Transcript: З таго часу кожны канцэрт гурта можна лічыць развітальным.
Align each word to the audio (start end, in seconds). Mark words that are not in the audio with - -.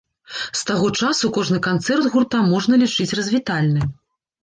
З 0.45 0.61
таго 0.69 0.87
часу 1.01 1.31
кожны 1.37 1.61
канцэрт 1.69 2.09
гурта 2.17 2.43
можна 2.51 2.83
лічыць 2.87 3.11
развітальным. 3.23 3.99